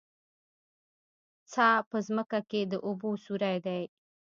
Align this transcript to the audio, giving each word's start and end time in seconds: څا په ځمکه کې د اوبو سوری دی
څا 1.51 1.69
په 1.89 1.97
ځمکه 2.07 2.39
کې 2.49 2.61
د 2.71 2.73
اوبو 2.87 3.09
سوری 3.25 3.57
دی 3.65 3.81